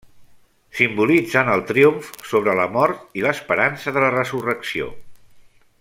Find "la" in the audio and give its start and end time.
2.61-2.67, 4.07-4.11